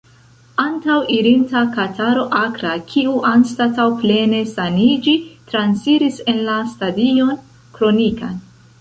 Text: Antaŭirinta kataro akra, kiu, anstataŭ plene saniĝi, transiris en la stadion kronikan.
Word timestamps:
Antaŭirinta 0.61 1.61
kataro 1.75 2.23
akra, 2.39 2.71
kiu, 2.93 3.13
anstataŭ 3.33 3.87
plene 4.01 4.41
saniĝi, 4.55 5.17
transiris 5.55 6.21
en 6.35 6.45
la 6.51 6.61
stadion 6.77 7.35
kronikan. 7.81 8.39